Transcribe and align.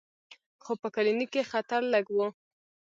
خو 0.63 0.71
په 0.81 0.87
کلینیک 0.95 1.29
کې 1.33 1.49
خطر 1.51 1.81
لږ 1.93 2.05
و. 2.15 2.17